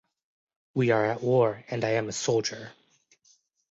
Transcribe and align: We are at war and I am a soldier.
We 0.73 0.89
are 0.89 1.05
at 1.05 1.21
war 1.21 1.63
and 1.69 1.85
I 1.85 1.89
am 1.89 2.09
a 2.09 2.11
soldier. 2.11 2.73